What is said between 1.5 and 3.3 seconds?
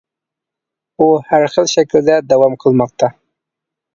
خىل شەكىلدە داۋام قىلماقتا.